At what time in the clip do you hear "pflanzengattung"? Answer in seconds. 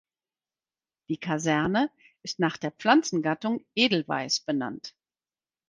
2.71-3.63